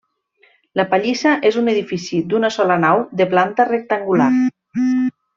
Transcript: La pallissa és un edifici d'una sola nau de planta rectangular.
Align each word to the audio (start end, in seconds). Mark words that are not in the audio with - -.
La 0.79 0.85
pallissa 0.93 1.33
és 1.49 1.59
un 1.61 1.67
edifici 1.73 2.21
d'una 2.31 2.49
sola 2.57 2.77
nau 2.87 3.03
de 3.21 3.27
planta 3.35 3.67
rectangular. 3.71 4.31